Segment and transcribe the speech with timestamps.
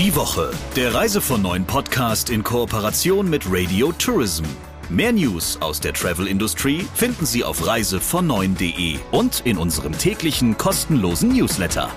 [0.00, 4.44] Die Woche, der Reise von neuen Podcast in Kooperation mit Radio Tourism.
[4.88, 11.90] Mehr News aus der Travel-Industrie finden Sie auf reisevon9.de und in unserem täglichen kostenlosen Newsletter.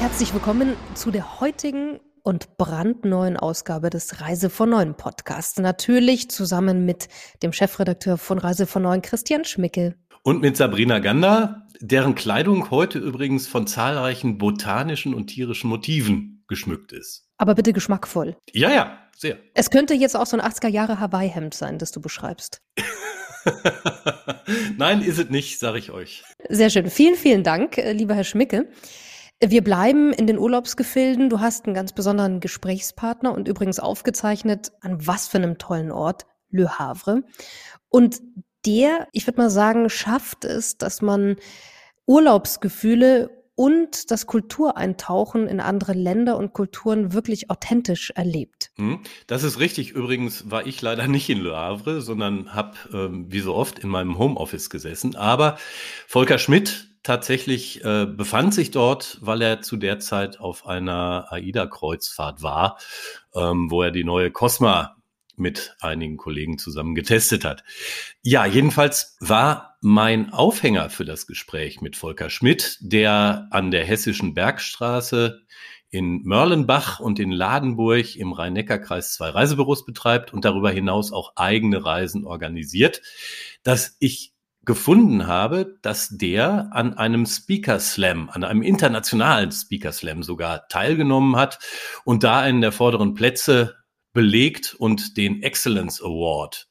[0.00, 5.58] Herzlich willkommen zu der heutigen und brandneuen Ausgabe des Reise von Neuen Podcasts.
[5.58, 7.08] Natürlich zusammen mit
[7.42, 9.96] dem Chefredakteur von Reise von Neuen, Christian Schmickel.
[10.26, 16.92] Und mit Sabrina Gander, deren Kleidung heute übrigens von zahlreichen botanischen und tierischen Motiven geschmückt
[16.92, 17.28] ist.
[17.36, 18.34] Aber bitte geschmackvoll.
[18.54, 19.36] Ja, ja, sehr.
[19.52, 22.62] Es könnte jetzt auch so ein 80er Jahre Hawaii-Hemd sein, das du beschreibst.
[24.78, 26.24] Nein, ist es nicht, sage ich euch.
[26.48, 26.88] Sehr schön.
[26.88, 28.70] Vielen, vielen Dank, äh, lieber Herr Schmicke.
[29.44, 31.28] Wir bleiben in den Urlaubsgefilden.
[31.28, 36.24] Du hast einen ganz besonderen Gesprächspartner und übrigens aufgezeichnet, an was für einem tollen Ort,
[36.48, 37.24] Le Havre.
[37.90, 38.22] Und
[38.66, 41.36] der, ich würde mal sagen, schafft es, dass man
[42.06, 48.70] Urlaubsgefühle und das Kultureintauchen in andere Länder und Kulturen wirklich authentisch erlebt.
[48.76, 49.92] Hm, das ist richtig.
[49.92, 53.88] Übrigens war ich leider nicht in Le Havre, sondern habe, ähm, wie so oft, in
[53.88, 55.14] meinem Homeoffice gesessen.
[55.14, 55.56] Aber
[56.08, 62.42] Volker Schmidt tatsächlich äh, befand sich dort, weil er zu der Zeit auf einer AIDA-Kreuzfahrt
[62.42, 62.78] war,
[63.36, 64.96] ähm, wo er die neue Cosma
[65.36, 67.64] mit einigen Kollegen zusammen getestet hat.
[68.22, 74.34] Ja, jedenfalls war mein Aufhänger für das Gespräch mit Volker Schmidt, der an der Hessischen
[74.34, 75.42] Bergstraße
[75.90, 81.84] in Mörlenbach und in Ladenburg im Rhein-Neckar-Kreis zwei Reisebüros betreibt und darüber hinaus auch eigene
[81.84, 83.00] Reisen organisiert,
[83.62, 90.22] dass ich gefunden habe, dass der an einem Speaker Slam, an einem internationalen Speaker Slam
[90.22, 91.58] sogar teilgenommen hat
[92.04, 93.76] und da einen der vorderen Plätze
[94.14, 96.68] belegt und den Excellence Award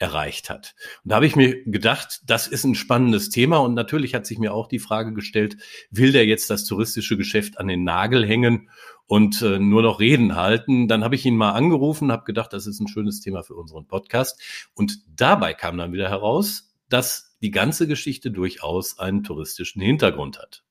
[0.00, 0.74] erreicht hat.
[1.04, 4.38] Und da habe ich mir gedacht, das ist ein spannendes Thema und natürlich hat sich
[4.38, 5.58] mir auch die Frage gestellt,
[5.90, 8.70] will der jetzt das touristische Geschäft an den Nagel hängen
[9.06, 10.88] und äh, nur noch Reden halten?
[10.88, 13.86] Dann habe ich ihn mal angerufen, habe gedacht, das ist ein schönes Thema für unseren
[13.86, 14.40] Podcast
[14.74, 20.64] und dabei kam dann wieder heraus, dass die ganze Geschichte durchaus einen touristischen Hintergrund hat.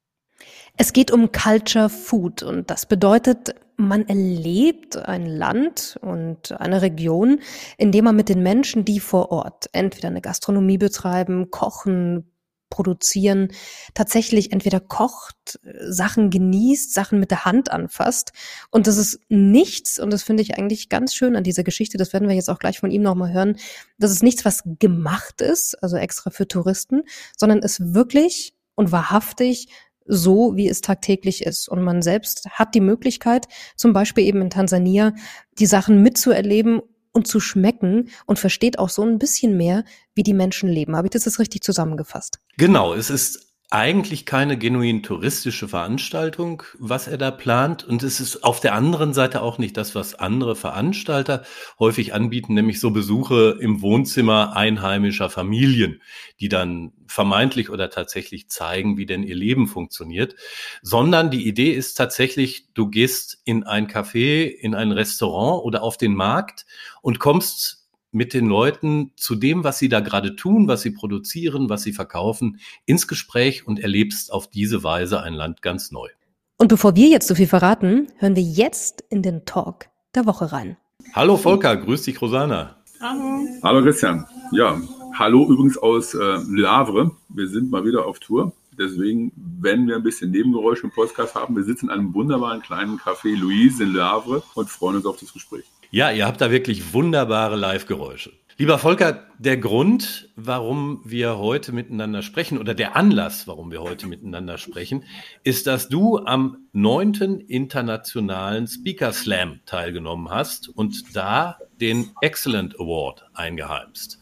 [0.78, 7.40] Es geht um Culture Food und das bedeutet, man erlebt ein Land und eine Region,
[7.78, 12.30] indem man mit den Menschen, die vor Ort entweder eine Gastronomie betreiben, kochen,
[12.70, 13.52] produzieren,
[13.94, 18.32] tatsächlich entweder kocht, Sachen genießt, Sachen mit der Hand anfasst.
[18.70, 22.14] Und das ist nichts, und das finde ich eigentlich ganz schön an dieser Geschichte, das
[22.14, 23.58] werden wir jetzt auch gleich von ihm nochmal hören,
[23.98, 27.04] das ist nichts, was gemacht ist, also extra für Touristen,
[27.36, 29.68] sondern es wirklich und wahrhaftig
[30.10, 31.70] so, wie es tagtäglich ist.
[31.70, 35.14] Und man selbst hat die Möglichkeit, zum Beispiel eben in Tansania,
[35.60, 36.82] die Sachen mitzuerleben
[37.12, 39.84] und zu schmecken und versteht auch so ein bisschen mehr,
[40.16, 40.96] wie die Menschen leben.
[40.96, 42.40] Habe ich das jetzt richtig zusammengefasst?
[42.58, 47.84] Genau, es ist eigentlich keine genuin touristische Veranstaltung, was er da plant.
[47.84, 51.44] Und es ist auf der anderen Seite auch nicht das, was andere Veranstalter
[51.78, 56.02] häufig anbieten, nämlich so Besuche im Wohnzimmer einheimischer Familien,
[56.40, 60.36] die dann vermeintlich oder tatsächlich zeigen, wie denn ihr Leben funktioniert.
[60.82, 65.98] Sondern die Idee ist tatsächlich, du gehst in ein Café, in ein Restaurant oder auf
[65.98, 66.66] den Markt
[67.04, 67.79] und kommst
[68.12, 71.94] mit den Leuten zu dem, was sie da gerade tun, was sie produzieren, was sie
[71.94, 76.10] verkaufen, ins Gespräch und erlebst auf diese Weise ein Land ganz neu.
[76.58, 80.52] Und bevor wir jetzt so viel verraten, hören wir jetzt in den Talk der Woche
[80.52, 80.78] rein.
[81.14, 82.76] Hallo Volker, grüß dich Rosanna.
[83.00, 83.48] Hallo.
[83.64, 84.26] Hallo Christian.
[84.52, 84.82] Ja,
[85.14, 87.12] hallo übrigens aus äh, Lavre.
[87.30, 88.52] Wir sind mal wieder auf Tour.
[88.80, 92.98] Deswegen, wenn wir ein bisschen Nebengeräusche im Podcast haben, wir sitzen in einem wunderbaren kleinen
[92.98, 95.66] Café Louise in Le Havre und freuen uns auf das Gespräch.
[95.92, 98.32] Ja, ihr habt da wirklich wunderbare Live-Geräusche.
[98.58, 104.06] Lieber Volker, der Grund, warum wir heute miteinander sprechen oder der Anlass, warum wir heute
[104.08, 105.04] miteinander sprechen,
[105.44, 113.26] ist, dass du am neunten internationalen Speaker Slam teilgenommen hast und da den Excellent Award
[113.34, 114.20] eingeheimst.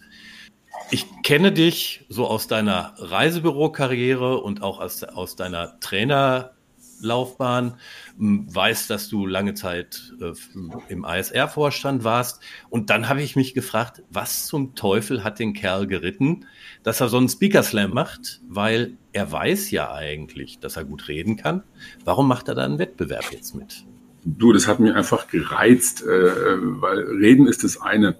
[0.89, 6.57] Ich kenne dich so aus deiner Reisebürokarriere und auch aus, aus deiner Trainer
[6.99, 7.75] Laufbahn,
[8.17, 10.33] weiß, dass du lange Zeit äh,
[10.89, 12.41] im ISR-Vorstand warst.
[12.69, 16.45] Und dann habe ich mich gefragt, was zum Teufel hat den Kerl geritten,
[16.83, 21.07] dass er so einen Speaker Slam macht, weil er weiß ja eigentlich, dass er gut
[21.07, 21.63] reden kann.
[22.03, 23.85] Warum macht er da einen Wettbewerb jetzt mit?
[24.25, 28.17] Du, das hat mich einfach gereizt, äh, weil Reden ist das eine.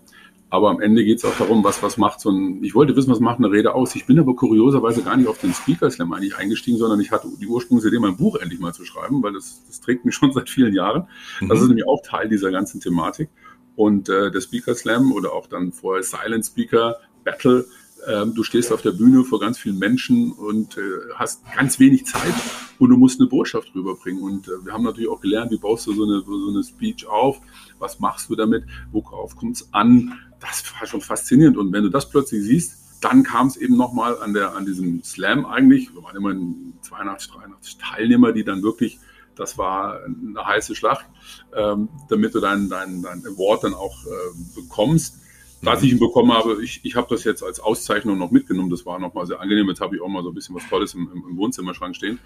[0.49, 3.11] Aber am Ende geht es auch darum, was, was macht so ein, ich wollte wissen,
[3.11, 3.95] was macht eine Rede aus.
[3.95, 7.27] Ich bin aber kurioserweise gar nicht auf den Speaker Slam eigentlich eingestiegen, sondern ich hatte
[7.39, 10.49] die Ursprungsidee, mein Buch endlich mal zu schreiben, weil das, das trägt mich schon seit
[10.49, 11.07] vielen Jahren.
[11.41, 11.49] Mhm.
[11.49, 13.29] Das ist nämlich auch Teil dieser ganzen Thematik.
[13.75, 17.65] Und äh, der Speaker Slam oder auch dann vorher Silent Speaker Battle
[18.05, 20.81] Ähm, du stehst auf der Bühne vor ganz vielen Menschen und äh,
[21.15, 22.33] hast ganz wenig Zeit
[22.79, 24.21] und du musst eine Botschaft rüberbringen.
[24.21, 27.07] Und äh, wir haben natürlich auch gelernt, wie baust du so eine, so eine Speech
[27.07, 27.41] auf,
[27.79, 30.13] was machst du damit, worauf kommt es an.
[30.39, 31.57] Das war schon faszinierend.
[31.57, 35.45] Und wenn du das plötzlich siehst, dann kam es eben nochmal an, an diesem Slam
[35.45, 35.93] eigentlich.
[35.93, 36.33] Wir waren immer
[36.81, 38.99] 82, 83 Teilnehmer, die dann wirklich,
[39.35, 41.05] das war eine heiße Schlacht,
[41.55, 45.21] ähm, damit du dein, dein, dein Award dann auch äh, bekommst.
[45.63, 48.69] Dass ich ihn bekommen habe, ich, ich habe das jetzt als Auszeichnung noch mitgenommen.
[48.69, 49.67] Das war nochmal sehr angenehm.
[49.67, 52.19] Jetzt habe ich auch mal so ein bisschen was Tolles im, im Wohnzimmerschrank stehen.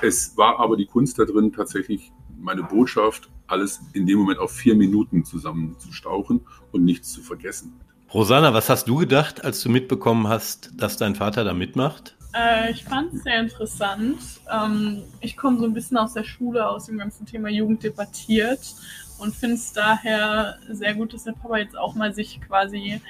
[0.00, 2.10] Es war aber die Kunst da drin, tatsächlich
[2.42, 6.40] meine Botschaft, alles in dem Moment auf vier Minuten zusammenzustauchen
[6.72, 7.72] und nichts zu vergessen.
[8.12, 12.16] Rosanna, was hast du gedacht, als du mitbekommen hast, dass dein Vater da mitmacht?
[12.34, 14.18] Äh, ich fand es sehr interessant.
[14.50, 18.74] Ähm, ich komme so ein bisschen aus der Schule, aus dem ganzen Thema Jugend debattiert
[19.18, 23.00] und finde es daher sehr gut, dass der Papa jetzt auch mal sich quasi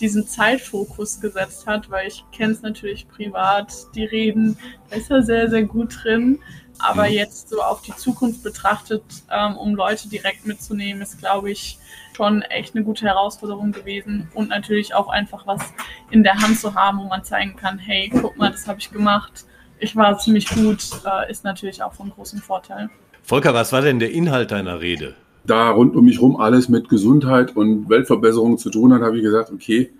[0.00, 4.58] diesen Zeitfokus gesetzt hat, weil ich kenne es natürlich privat, die Reden,
[4.88, 6.40] da ist er sehr, sehr gut drin.
[6.82, 7.12] Aber mhm.
[7.12, 11.78] jetzt so auf die Zukunft betrachtet, ähm, um Leute direkt mitzunehmen, ist, glaube ich,
[12.16, 14.28] schon echt eine gute Herausforderung gewesen.
[14.34, 15.72] Und natürlich auch einfach was
[16.10, 18.90] in der Hand zu haben, wo man zeigen kann, hey, guck mal, das habe ich
[18.90, 19.44] gemacht.
[19.78, 22.90] Ich war ziemlich gut, äh, ist natürlich auch von großem Vorteil.
[23.22, 25.14] Volker, was war denn der Inhalt deiner Rede?
[25.44, 29.22] Da rund um mich rum alles mit Gesundheit und Weltverbesserung zu tun hat, habe ich
[29.22, 29.90] gesagt, okay,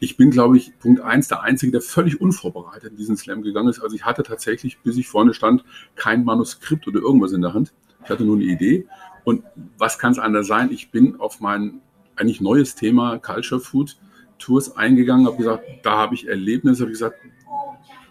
[0.00, 3.68] ich bin, glaube ich, Punkt eins der Einzige, der völlig unvorbereitet in diesen Slam gegangen
[3.68, 3.80] ist.
[3.80, 5.64] Also ich hatte tatsächlich, bis ich vorne stand,
[5.96, 7.72] kein Manuskript oder irgendwas in der Hand.
[8.04, 8.86] Ich hatte nur eine Idee.
[9.24, 9.44] Und
[9.76, 10.70] was kann es anders sein?
[10.72, 11.80] Ich bin auf mein
[12.16, 13.96] eigentlich neues Thema Culture Food
[14.38, 17.18] Tours eingegangen, habe gesagt, da habe ich Erlebnisse, habe gesagt,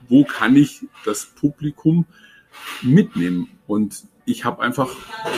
[0.10, 2.06] wo kann ich das Publikum
[2.82, 3.50] mitnehmen?
[3.66, 4.90] Und ich habe einfach,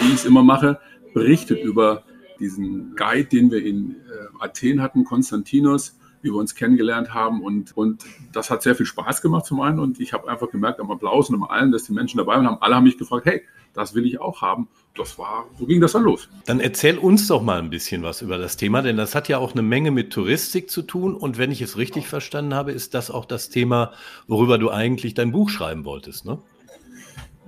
[0.02, 0.80] wie ich es immer mache,
[1.20, 2.04] berichtet über
[2.40, 7.42] diesen Guide, den wir in äh, Athen hatten, Konstantinos, wie wir uns kennengelernt haben.
[7.42, 9.80] Und, und das hat sehr viel Spaß gemacht zum einen.
[9.80, 12.58] Und ich habe einfach gemerkt am Applaus und am allen, dass die Menschen dabei waren.
[12.62, 13.42] Alle haben mich gefragt, hey,
[13.74, 14.68] das will ich auch haben.
[14.96, 16.28] Das war, so ging das dann los.
[16.46, 19.38] Dann erzähl uns doch mal ein bisschen was über das Thema, denn das hat ja
[19.38, 21.16] auch eine Menge mit Touristik zu tun.
[21.16, 23.92] Und wenn ich es richtig verstanden habe, ist das auch das Thema,
[24.28, 26.40] worüber du eigentlich dein Buch schreiben wolltest, ne?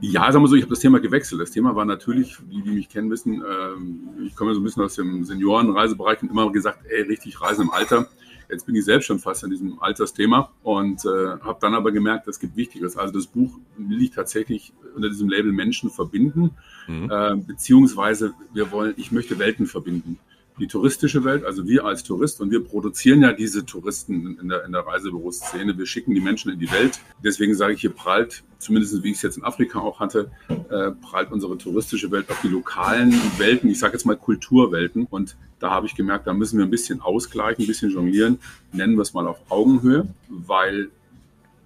[0.01, 1.39] Ja, sagen wir so, ich habe das Thema gewechselt.
[1.39, 4.83] Das Thema war natürlich, die, die mich kennen, wissen, ähm, ich komme so ein bisschen
[4.83, 8.07] aus dem Seniorenreisebereich und immer gesagt, ey, richtig Reisen im Alter.
[8.49, 12.27] Jetzt bin ich selbst schon fast in diesem Altersthema und äh, habe dann aber gemerkt,
[12.27, 12.97] es gibt Wichtigeres.
[12.97, 16.51] Also das Buch will ich tatsächlich unter diesem Label Menschen verbinden,
[16.87, 17.09] mhm.
[17.09, 20.19] äh, beziehungsweise wir wollen, ich möchte Welten verbinden
[20.61, 24.63] die touristische Welt, also wir als Tourist, und wir produzieren ja diese Touristen in der,
[24.63, 25.75] in der Reisebüroszene.
[25.75, 26.99] Wir schicken die Menschen in die Welt.
[27.23, 30.91] Deswegen sage ich hier prallt, zumindest wie ich es jetzt in Afrika auch hatte, äh,
[30.91, 35.07] prallt unsere touristische Welt auf die lokalen Welten, ich sage jetzt mal Kulturwelten.
[35.09, 38.37] Und da habe ich gemerkt, da müssen wir ein bisschen ausgleichen, ein bisschen jonglieren,
[38.71, 40.89] nennen wir es mal auf Augenhöhe, weil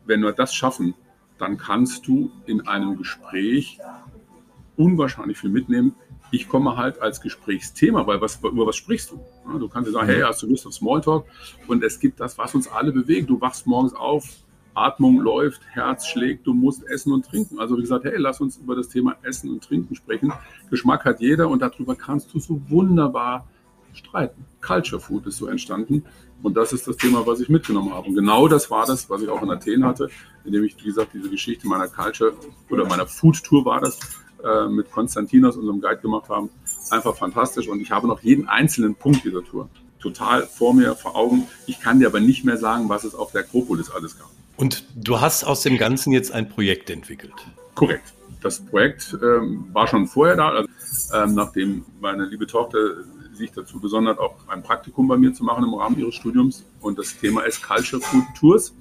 [0.06, 0.94] wenn wir das schaffen,
[1.38, 3.77] dann kannst du in einem Gespräch
[4.77, 5.95] unwahrscheinlich viel mitnehmen,
[6.35, 9.19] ich komme halt als Gesprächsthema, weil was, über was sprichst du?
[9.57, 10.27] du kannst ja sagen, hey, mhm.
[10.27, 11.25] hast du Lust auf Smalltalk?
[11.67, 13.29] Und es gibt das, was uns alle bewegt.
[13.29, 14.25] Du wachst morgens auf,
[14.73, 17.59] Atmung läuft, Herz schlägt, du musst essen und trinken.
[17.59, 20.33] Also wie gesagt, hey, lass uns über das Thema Essen und Trinken sprechen.
[20.69, 23.47] Geschmack hat jeder und darüber kannst du so wunderbar
[23.93, 24.45] streiten.
[24.61, 26.03] Culture Food ist so entstanden.
[26.43, 28.09] Und das ist das Thema, was ich mitgenommen habe.
[28.09, 30.09] Und genau das war das, was ich auch in Athen hatte,
[30.43, 32.33] indem ich, wie gesagt, diese Geschichte meiner Culture
[32.69, 33.98] oder meiner Food Tour war das,
[34.44, 36.50] äh, mit Konstantinos, unserem Guide, gemacht haben.
[36.89, 37.68] Einfach fantastisch.
[37.68, 41.48] Und ich habe noch jeden einzelnen Punkt dieser Tour total vor mir, vor Augen.
[41.65, 44.30] Ich kann dir aber nicht mehr sagen, was es auf der Akropolis alles gab.
[44.58, 47.34] Und du hast aus dem Ganzen jetzt ein Projekt entwickelt.
[47.74, 48.13] Korrekt.
[48.42, 50.70] Das Projekt ähm, war schon vorher da, also,
[51.13, 52.77] ähm, nachdem meine liebe Tochter
[53.34, 56.63] sich dazu besondert, auch ein Praktikum bei mir zu machen im Rahmen ihres Studiums.
[56.80, 58.74] Und das Thema ist Culture Food Tours.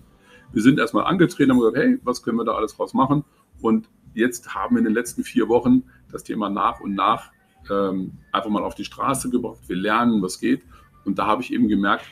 [0.52, 3.24] Wir sind erstmal angetreten und haben gesagt, hey, was können wir da alles draus machen?
[3.60, 7.32] Und jetzt haben wir in den letzten vier Wochen das Thema nach und nach
[7.70, 9.60] ähm, einfach mal auf die Straße gebracht.
[9.66, 10.62] Wir lernen, was geht.
[11.04, 12.06] Und da habe ich eben gemerkt,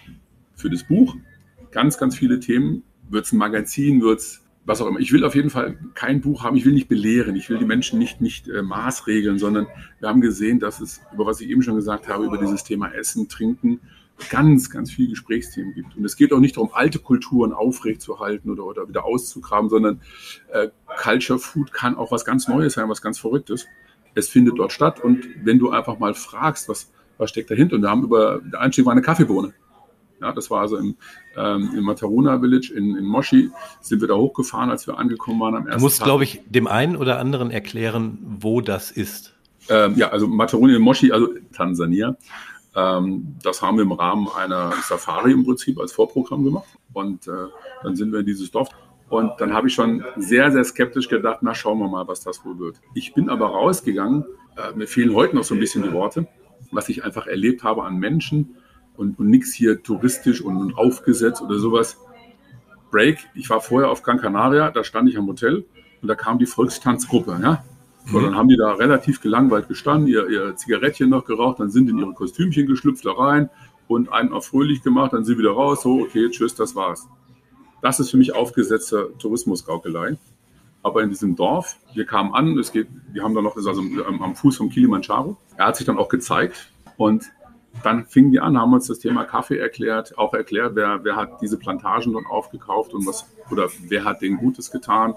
[0.54, 1.16] für das Buch
[1.70, 2.84] ganz, ganz viele Themen.
[3.08, 5.00] Wird es ein Magazin, wird es was auch immer.
[5.00, 7.64] Ich will auf jeden Fall kein Buch haben, ich will nicht belehren, ich will die
[7.64, 9.66] Menschen nicht, nicht äh, maßregeln, sondern
[9.98, 12.88] wir haben gesehen, dass es, über was ich eben schon gesagt habe, über dieses Thema
[12.94, 13.80] Essen, Trinken,
[14.30, 15.96] ganz, ganz viele Gesprächsthemen gibt.
[15.96, 20.00] Und es geht auch nicht darum, alte Kulturen aufrechtzuerhalten oder, oder wieder auszugraben, sondern
[20.52, 20.68] äh,
[21.02, 23.66] Culture Food kann auch was ganz Neues sein, was ganz Verrücktes.
[24.14, 27.82] Es findet dort statt und wenn du einfach mal fragst, was, was steckt dahinter, und
[27.82, 29.54] wir haben über, der Einstieg war eine Kaffeebohne.
[30.20, 30.94] Ja, das war also im,
[31.36, 33.50] ähm, im Mataruna Village in, in Moshi,
[33.80, 36.68] sind wir da hochgefahren, als wir angekommen waren am ersten Du musst, glaube ich, dem
[36.68, 39.34] einen oder anderen erklären, wo das ist.
[39.68, 42.16] Ähm, ja, also Mataruna in Moshi, also Tansania.
[42.74, 46.68] Ähm, das haben wir im Rahmen einer Safari im Prinzip als Vorprogramm gemacht.
[46.92, 47.48] Und äh,
[47.82, 48.68] dann sind wir in dieses Dorf.
[49.08, 52.44] Und dann habe ich schon sehr, sehr skeptisch gedacht, na schauen wir mal, was das
[52.44, 52.80] wohl wird.
[52.94, 54.24] Ich bin aber rausgegangen,
[54.56, 56.26] äh, mir fehlen heute noch so ein bisschen die Worte,
[56.70, 58.56] was ich einfach erlebt habe an Menschen
[58.96, 61.98] und, und nichts hier touristisch und, und aufgesetzt oder sowas.
[62.90, 65.64] Break, ich war vorher auf Gran Canaria, da stand ich am Hotel
[66.00, 67.38] und da kam die Volkstanzgruppe.
[67.42, 67.64] Ja?
[68.06, 71.88] So, dann haben die da relativ gelangweilt gestanden, ihr, ihr Zigarettchen noch geraucht, dann sind
[71.88, 73.48] in ihre Kostümchen geschlüpft da rein
[73.86, 77.06] und einen auf fröhlich gemacht, dann sind sie wieder raus, so, okay, tschüss, das war's.
[77.80, 80.16] Das ist für mich aufgesetzte Tourismusgaukelei.
[80.82, 83.82] Aber in diesem Dorf, wir kamen an, es geht, wir haben da noch, das also
[83.82, 85.36] am Fuß vom Kilimanjaro.
[85.56, 87.30] Er hat sich dann auch gezeigt und
[87.82, 91.40] dann fingen die an, haben uns das Thema Kaffee erklärt, auch erklärt, wer, wer hat
[91.40, 95.14] diese Plantagen dort aufgekauft und was, oder wer hat denen Gutes getan.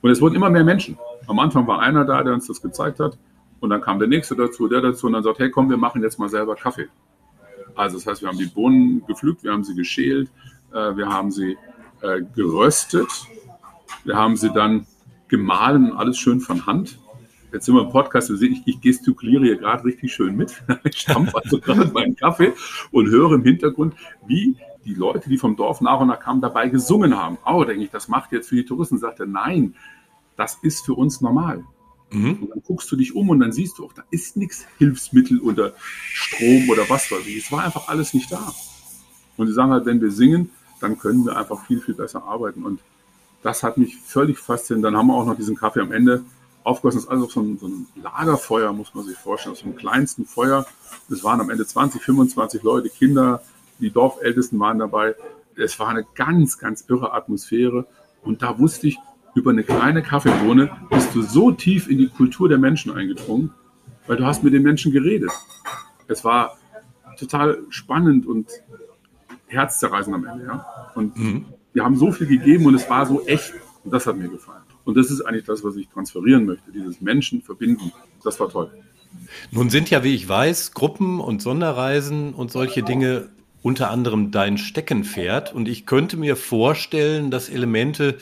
[0.00, 0.98] Und es wurden immer mehr Menschen.
[1.28, 3.18] Am Anfang war einer da, der uns das gezeigt hat.
[3.60, 6.02] Und dann kam der nächste dazu, der dazu und dann sagt, hey komm, wir machen
[6.02, 6.88] jetzt mal selber Kaffee.
[7.74, 10.30] Also das heißt, wir haben die Bohnen gepflückt, wir haben sie geschält,
[10.72, 11.56] äh, wir haben sie
[12.02, 13.08] äh, geröstet,
[14.04, 14.86] wir haben sie dann
[15.28, 16.98] gemahlen, alles schön von Hand.
[17.52, 20.62] Jetzt sind wir im Podcast, ich, ich gestikuliere hier gerade richtig schön mit.
[20.84, 22.52] Ich stampfe also gerade meinen Kaffee
[22.90, 23.94] und höre im Hintergrund,
[24.26, 27.38] wie die Leute, die vom Dorf nach und nach kamen, dabei gesungen haben.
[27.46, 28.98] Oh, denke ich, das macht jetzt für die Touristen.
[28.98, 29.74] Sagte, nein,
[30.38, 31.64] das ist für uns normal.
[32.10, 32.38] Mhm.
[32.40, 35.40] Und dann guckst du dich um und dann siehst du auch, da ist nichts Hilfsmittel
[35.40, 35.74] oder
[36.12, 37.44] Strom oder was weiß ich.
[37.44, 38.54] Es war einfach alles nicht da.
[39.36, 42.64] Und sie sagen halt, wenn wir singen, dann können wir einfach viel, viel besser arbeiten.
[42.64, 42.80] Und
[43.42, 44.86] das hat mich völlig fasziniert.
[44.86, 46.22] Dann haben wir auch noch diesen Kaffee am Ende
[46.62, 46.98] aufgegossen.
[46.98, 50.24] Das ist also so ein, so ein Lagerfeuer, muss man sich vorstellen, aus dem kleinsten
[50.24, 50.66] Feuer.
[51.10, 53.42] Es waren am Ende 20, 25 Leute, Kinder,
[53.80, 55.16] die Dorfältesten waren dabei.
[55.56, 57.86] Es war eine ganz, ganz irre Atmosphäre.
[58.22, 58.98] Und da wusste ich,
[59.38, 63.52] über eine kleine Kaffeebohne bist du so tief in die Kultur der Menschen eingedrungen,
[64.06, 65.30] weil du hast mit den Menschen geredet.
[66.08, 66.58] Es war
[67.16, 68.48] total spannend und
[69.46, 70.44] herzzerreißend am Ende.
[70.44, 70.66] Ja?
[70.94, 71.44] Und mhm.
[71.72, 73.54] wir haben so viel gegeben und es war so echt.
[73.84, 74.62] Und das hat mir gefallen.
[74.84, 77.92] Und das ist eigentlich das, was ich transferieren möchte, dieses Menschen verbinden.
[78.24, 78.70] Das war toll.
[79.52, 83.28] Nun sind ja, wie ich weiß, Gruppen und Sonderreisen und solche Dinge
[83.62, 85.54] unter anderem dein Steckenpferd.
[85.54, 88.18] Und ich könnte mir vorstellen, dass Elemente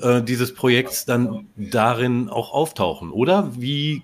[0.00, 3.50] äh, dieses Projekts dann darin auch auftauchen, oder?
[3.56, 4.02] Wie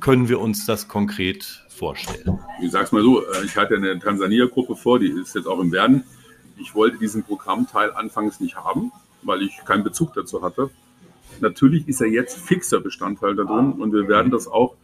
[0.00, 2.38] können wir uns das konkret vorstellen?
[2.62, 5.72] Ich sag's mal so, äh, ich hatte eine Tansania-Gruppe vor, die ist jetzt auch im
[5.72, 6.04] Werden.
[6.58, 8.92] Ich wollte diesen Programmteil anfangs nicht haben,
[9.22, 10.70] weil ich keinen Bezug dazu hatte.
[11.40, 14.76] Natürlich ist er jetzt fixer Bestandteil da drin und wir werden das auch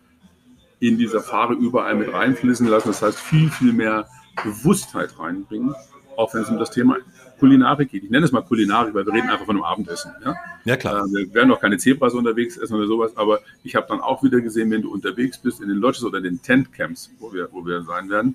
[0.80, 2.88] in dieser Fahre überall mit reinfließen lassen.
[2.88, 4.08] Das heißt, viel, viel mehr
[4.45, 5.75] Bewusstheit reinbringen,
[6.16, 6.97] auch wenn es um das Thema
[7.38, 8.04] Kulinarik geht.
[8.04, 10.12] Ich nenne es mal Kulinarik, weil wir reden einfach von einem Abendessen.
[10.25, 11.04] Ja, ja klar.
[11.04, 14.23] Äh, wir werden auch keine Zebras unterwegs essen oder sowas, aber ich habe dann auch
[14.23, 17.64] wieder gesehen, wenn du unterwegs bist in den Lodges oder den Tentcamps, wo wir, wo
[17.64, 18.35] wir sein werden,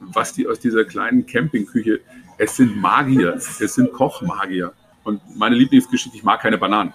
[0.00, 2.00] was die aus dieser kleinen Campingküche,
[2.38, 4.72] es sind Magier, es sind Kochmagier.
[5.04, 6.94] Und meine Lieblingsgeschichte, ich mag keine Bananen.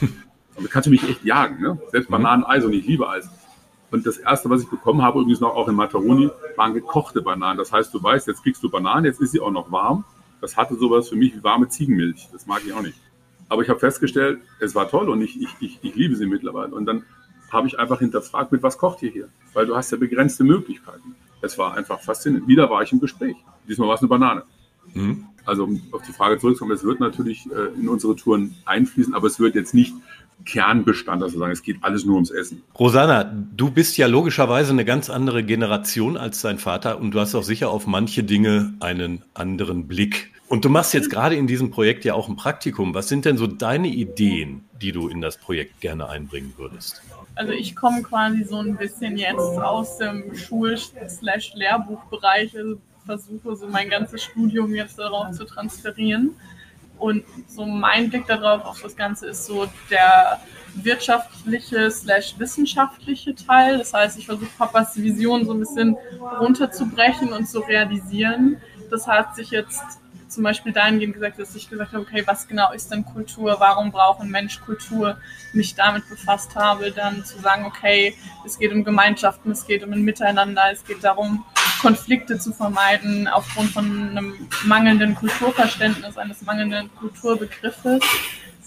[0.54, 1.60] Damit kannst du mich echt jagen.
[1.60, 1.78] Ne?
[1.90, 2.12] Selbst mhm.
[2.12, 3.28] Bananeneis und ich liebe Eis.
[3.90, 7.58] Und das erste, was ich bekommen habe, übrigens noch auch in Mataroni, waren gekochte Bananen.
[7.58, 10.04] Das heißt, du weißt, jetzt kriegst du Bananen, jetzt ist sie auch noch warm.
[10.40, 12.28] Das hatte sowas für mich wie warme Ziegenmilch.
[12.32, 12.98] Das mag ich auch nicht.
[13.48, 16.74] Aber ich habe festgestellt, es war toll und ich, ich, ich, ich liebe sie mittlerweile.
[16.74, 17.04] Und dann
[17.50, 19.28] habe ich einfach hinterfragt, mit was kocht ihr hier?
[19.52, 21.14] Weil du hast ja begrenzte Möglichkeiten.
[21.40, 22.48] Es war einfach faszinierend.
[22.48, 23.36] Wieder war ich im Gespräch.
[23.68, 24.42] Diesmal war es eine Banane.
[24.92, 25.26] Mhm.
[25.44, 29.26] Also um auf die Frage zurückzukommen, es wird natürlich äh, in unsere Touren einfließen, aber
[29.26, 29.94] es wird jetzt nicht
[30.44, 32.62] Kernbestand, also sagen, es geht alles nur ums Essen.
[32.78, 37.34] Rosanna, du bist ja logischerweise eine ganz andere Generation als dein Vater und du hast
[37.34, 40.30] auch sicher auf manche Dinge einen anderen Blick.
[40.48, 42.94] Und du machst jetzt gerade in diesem Projekt ja auch ein Praktikum.
[42.94, 47.02] Was sind denn so deine Ideen, die du in das Projekt gerne einbringen würdest?
[47.34, 53.88] Also ich komme quasi so ein bisschen jetzt aus dem Schul-Lehrbuchbereich, also versuche so mein
[53.88, 56.36] ganzes Studium jetzt darauf zu transferieren.
[56.98, 60.40] Und so mein Blick darauf, auf das Ganze ist so der
[60.76, 63.78] wirtschaftliche slash wissenschaftliche Teil.
[63.78, 65.96] Das heißt, ich versuche Papas Vision so ein bisschen
[66.40, 68.56] runterzubrechen und zu realisieren.
[68.90, 69.82] Das hat sich jetzt
[70.34, 73.56] zum Beispiel dahingehend gesagt, dass ich gesagt habe, okay, was genau ist denn Kultur?
[73.58, 75.16] Warum braucht ein Mensch Kultur?
[75.52, 79.92] Mich damit befasst habe, dann zu sagen, okay, es geht um Gemeinschaften, es geht um
[79.92, 81.44] ein Miteinander, es geht darum,
[81.84, 88.00] Konflikte zu vermeiden aufgrund von einem mangelnden Kulturverständnis, eines mangelnden Kulturbegriffes.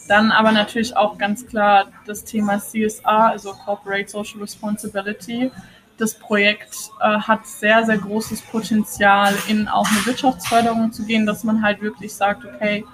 [0.08, 5.52] Dann aber natürlich auch ganz klar das Thema CSR, also Corporate Social Responsibility.
[5.98, 11.44] Das Projekt äh, hat sehr, sehr großes Potenzial, in auch eine Wirtschaftsförderung zu gehen, dass
[11.44, 12.86] man halt wirklich sagt, okay,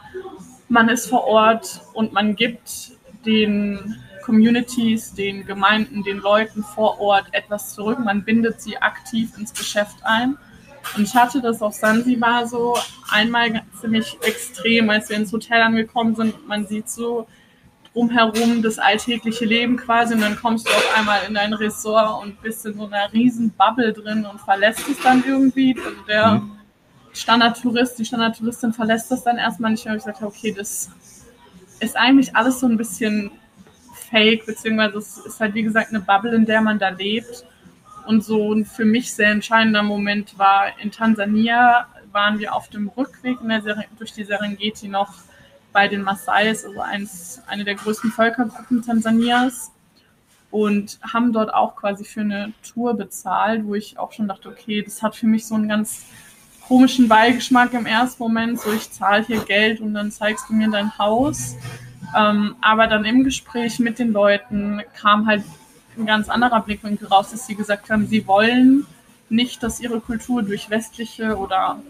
[0.70, 2.94] man ist vor Ort und man gibt
[3.25, 8.00] den Communities, den Gemeinden, den Leuten vor Ort etwas zurück.
[8.00, 10.38] Man bindet sie aktiv ins Geschäft ein.
[10.96, 12.75] Und ich hatte das auf Sansibar so
[13.10, 16.48] einmal ziemlich extrem, als wir ins Hotel angekommen sind.
[16.48, 17.27] Man sieht so
[17.94, 22.42] drumherum das alltägliche Leben quasi und dann kommst du auf einmal in dein Ressort und
[22.42, 25.75] bist in so einer riesen Bubble drin und verlässt es dann irgendwie.
[25.77, 26.51] Also der mhm.
[27.13, 29.96] Standardtourist, die Standardtouristin verlässt das dann erstmal nicht mehr.
[29.96, 30.89] Ich sagte, okay, das
[31.80, 33.32] ist eigentlich alles so ein bisschen
[34.13, 37.46] fake, beziehungsweise es ist halt wie gesagt eine Bubble, in der man da lebt.
[38.05, 42.89] Und so ein für mich sehr entscheidender Moment war in Tansania, waren wir auf dem
[42.89, 43.38] Rückweg
[43.98, 45.13] durch die Serengeti noch
[45.72, 49.72] bei den Maasais, also eins, eine der größten Völkergruppen Tansanias.
[50.51, 54.84] Und haben dort auch quasi für eine Tour bezahlt, wo ich auch schon dachte, okay,
[54.84, 56.05] das hat für mich so einen ganz
[56.67, 60.70] komischen Beigeschmack im ersten Moment, so ich zahle hier Geld und dann zeigst du mir
[60.70, 61.55] dein Haus.
[62.15, 65.43] Ähm, aber dann im Gespräch mit den Leuten kam halt
[65.98, 68.86] ein ganz anderer Blickwinkel raus, dass sie gesagt haben, sie wollen
[69.29, 71.82] nicht, dass ihre Kultur durch westliche oder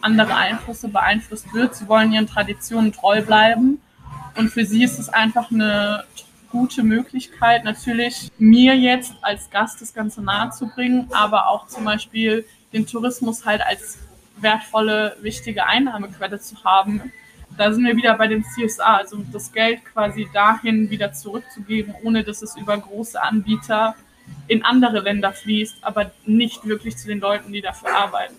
[0.00, 1.74] andere Einflüsse beeinflusst wird.
[1.74, 3.80] Sie wollen ihren Traditionen treu bleiben.
[4.36, 6.04] Und für sie ist es einfach eine
[6.50, 11.84] gute Möglichkeit, natürlich mir jetzt als Gast das Ganze nahe zu bringen, aber auch zum
[11.84, 13.98] Beispiel den Tourismus halt als
[14.36, 17.12] wertvolle, wichtige Einnahmequelle zu haben.
[17.56, 22.24] Da sind wir wieder bei dem CSA, also das Geld quasi dahin wieder zurückzugeben, ohne
[22.24, 23.94] dass es über große Anbieter
[24.48, 28.34] in andere Länder fließt, aber nicht wirklich zu den Leuten, die dafür arbeiten.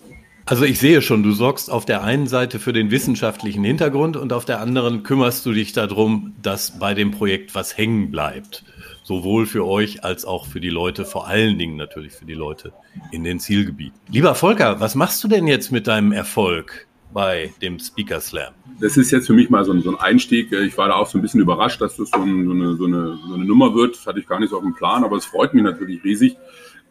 [0.47, 4.31] Also ich sehe schon, du sorgst auf der einen Seite für den wissenschaftlichen Hintergrund und
[4.31, 8.63] auf der anderen kümmerst du dich darum, dass bei dem Projekt was hängen bleibt.
[9.01, 12.73] Sowohl für euch als auch für die Leute, vor allen Dingen natürlich für die Leute
[13.11, 13.99] in den Zielgebieten.
[14.09, 18.53] Lieber Volker, was machst du denn jetzt mit deinem Erfolg bei dem Speaker Slam?
[18.81, 20.51] Das ist jetzt für mich mal so ein, Einstieg.
[20.51, 22.85] Ich war da auch so ein bisschen überrascht, dass das so, ein, so, eine, so,
[22.85, 23.95] eine, so eine Nummer wird.
[23.95, 26.35] Das hatte ich gar nicht so auf dem Plan, aber es freut mich natürlich riesig.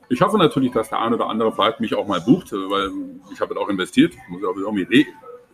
[0.09, 2.90] Ich hoffe natürlich, dass der eine oder andere vielleicht mich auch mal bucht, weil
[3.35, 4.14] ich habe auch investiert.
[4.14, 5.07] Ich muss auch irgendwie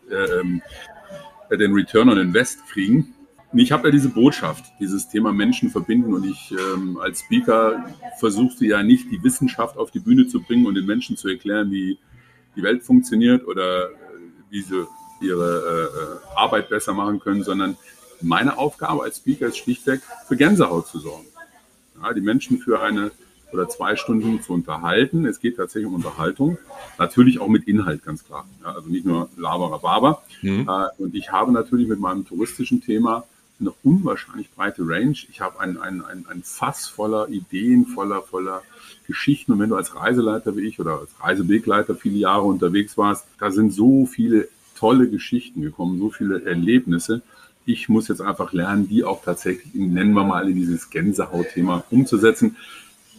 [0.09, 0.63] äh, ähm,
[1.51, 3.13] den Return on Invest kriegen.
[3.53, 7.85] Ich habe ja diese Botschaft, dieses Thema Menschen verbinden und ich ähm, als Speaker
[8.21, 11.73] versuchte ja nicht die Wissenschaft auf die Bühne zu bringen und den Menschen zu erklären,
[11.73, 11.99] wie
[12.55, 13.91] die Welt funktioniert oder
[14.51, 14.87] wie sie
[15.21, 17.77] ihre äh, Arbeit besser machen können, sondern
[18.21, 21.27] meine Aufgabe als Speaker ist schlichtweg für Gänsehaut zu sorgen.
[22.03, 23.11] Ja, die Menschen für eine
[23.53, 25.27] oder zwei Stunden zu unterhalten.
[25.27, 26.59] Es geht tatsächlich um Unterhaltung.
[26.99, 28.47] Natürlich auch mit Inhalt, ganz klar.
[28.63, 30.69] Ja, also nicht nur Laber, Mhm.
[30.69, 33.25] Äh, und ich habe natürlich mit meinem touristischen Thema
[33.61, 35.17] eine unwahrscheinlich breite Range.
[35.31, 38.63] Ich habe ein, ein, ein, ein Fass voller Ideen, voller, voller
[39.07, 39.53] Geschichten.
[39.53, 43.51] Und wenn du als Reiseleiter wie ich oder als Reisewegleiter viele Jahre unterwegs warst, da
[43.51, 47.23] sind so viele tolle Geschichten gekommen, so viele Erlebnisse.
[47.67, 52.57] Ich muss jetzt einfach lernen, die auch tatsächlich, nennen wir mal, in dieses Gänsehautthema umzusetzen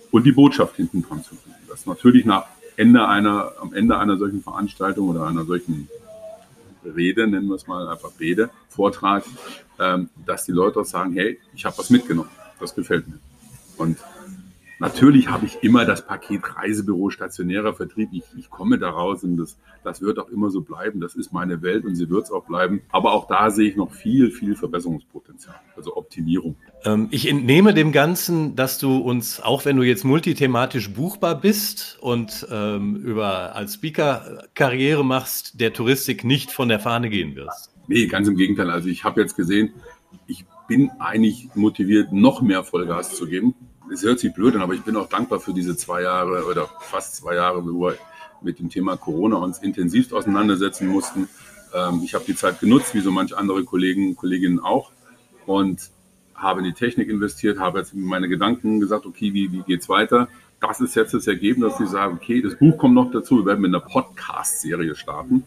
[0.10, 1.56] und die Botschaft hinten dran zu bringen.
[1.69, 5.88] Das natürlich nach Ende einer, am Ende einer solchen Veranstaltung oder einer solchen
[6.84, 9.24] Rede, nennen wir es mal einfach Rede, Vortrag,
[9.80, 13.20] ähm, dass die Leute auch sagen, hey, ich habe was mitgenommen, das gefällt mir.
[13.78, 13.98] Und
[14.82, 18.10] Natürlich habe ich immer das Paket Reisebüro, stationärer Vertrieb.
[18.13, 21.00] Ich, ich komme daraus und das, das wird auch immer so bleiben.
[21.00, 22.82] Das ist meine Welt und sie wird es auch bleiben.
[22.89, 26.56] Aber auch da sehe ich noch viel, viel Verbesserungspotenzial, also Optimierung.
[26.84, 32.00] Ähm, ich entnehme dem Ganzen, dass du uns, auch wenn du jetzt multithematisch buchbar bist
[32.02, 37.72] und ähm, über als Speaker Karriere machst, der Touristik nicht von der Fahne gehen wirst.
[37.88, 38.72] Nee, ganz im Gegenteil.
[38.72, 39.76] Also ich habe jetzt gesehen,
[40.26, 43.54] ich bin eigentlich motiviert, noch mehr Vollgas zu geben
[43.91, 46.69] es hört sich blöd an, aber ich bin auch dankbar für diese zwei Jahre oder
[46.80, 47.97] fast zwei Jahre, wo wir
[48.41, 51.27] mit dem Thema Corona uns intensivst auseinandersetzen mussten.
[51.73, 54.91] Ähm, ich habe die Zeit genutzt, wie so manche andere Kollegen Kolleginnen auch,
[55.45, 55.89] und
[56.34, 60.27] habe in die Technik investiert, habe jetzt meine Gedanken gesagt, okay, wie, wie geht's weiter?
[60.60, 63.45] Das ist jetzt das Ergebnis, dass ich sage, okay, das Buch kommt noch dazu, wir
[63.45, 65.43] werden mit einer Podcast-Serie starten.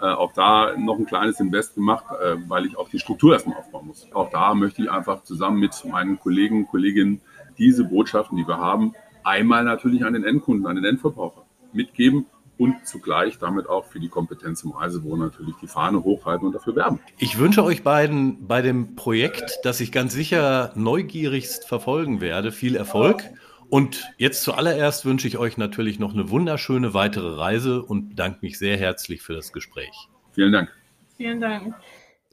[0.00, 3.56] Äh, auch da noch ein kleines Invest gemacht, äh, weil ich auch die Struktur erstmal
[3.56, 4.06] aufbauen muss.
[4.12, 7.22] Auch da möchte ich einfach zusammen mit meinen Kollegen, Kolleginnen
[7.58, 12.26] diese Botschaften, die wir haben, einmal natürlich an den Endkunden, an den Endverbraucher mitgeben
[12.58, 16.74] und zugleich damit auch für die Kompetenz im Reisebüro natürlich die Fahne hochhalten und dafür
[16.76, 17.00] werben.
[17.18, 22.76] Ich wünsche euch beiden bei dem Projekt, das ich ganz sicher neugierigst verfolgen werde, viel
[22.76, 23.24] Erfolg.
[23.68, 28.58] Und jetzt zuallererst wünsche ich euch natürlich noch eine wunderschöne weitere Reise und bedanke mich
[28.58, 30.08] sehr herzlich für das Gespräch.
[30.32, 30.72] Vielen Dank.
[31.16, 31.74] Vielen Dank.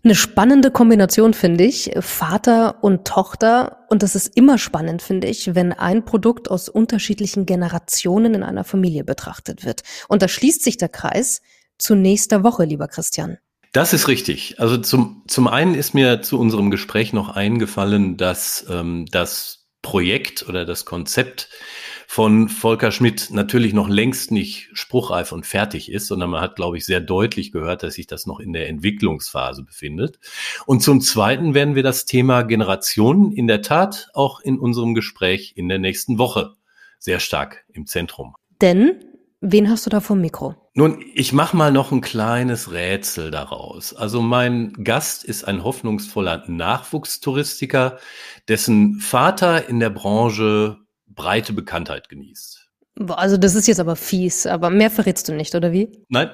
[0.06, 1.92] Eine spannende Kombination, finde ich.
[2.00, 3.86] Vater und Tochter.
[3.90, 8.66] Und das ist immer spannend, finde ich, wenn ein Produkt aus unterschiedlichen Generationen in einer
[8.66, 9.84] Familie betrachtet wird.
[10.10, 11.42] Und da schließt sich der Kreis
[11.78, 13.38] zu nächster Woche, lieber Christian.
[13.72, 14.60] Das ist richtig.
[14.60, 20.48] Also zum, zum einen ist mir zu unserem Gespräch noch eingefallen, dass ähm, das Projekt
[20.48, 21.50] oder das Konzept
[22.14, 26.78] von Volker Schmidt natürlich noch längst nicht spruchreif und fertig ist, sondern man hat, glaube
[26.78, 30.20] ich, sehr deutlich gehört, dass sich das noch in der Entwicklungsphase befindet.
[30.68, 35.54] Und zum Zweiten werden wir das Thema Generationen in der Tat auch in unserem Gespräch
[35.56, 36.54] in der nächsten Woche
[37.00, 38.36] sehr stark im Zentrum.
[38.62, 38.94] Denn
[39.46, 40.56] Wen hast du da vom Mikro?
[40.74, 43.94] Nun, ich mache mal noch ein kleines Rätsel daraus.
[43.94, 47.98] Also mein Gast ist ein hoffnungsvoller Nachwuchstouristiker,
[48.48, 50.78] dessen Vater in der Branche
[51.16, 52.70] breite Bekanntheit genießt.
[53.08, 55.92] Also das ist jetzt aber fies, aber mehr verrätst du nicht, oder wie?
[56.10, 56.30] Nein.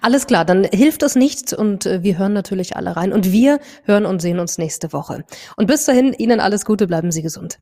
[0.00, 3.60] Alles klar, dann hilft das nichts und äh, wir hören natürlich alle rein und wir
[3.84, 5.24] hören und sehen uns nächste Woche.
[5.56, 7.58] Und bis dahin, Ihnen alles Gute, bleiben Sie gesund.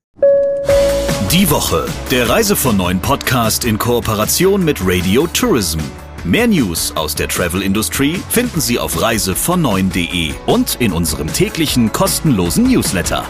[1.31, 5.79] Die Woche, der Reise von neuen Podcast in Kooperation mit Radio Tourism.
[6.25, 12.65] Mehr News aus der Travel Industry finden Sie auf reisevon und in unserem täglichen kostenlosen
[12.65, 13.25] Newsletter.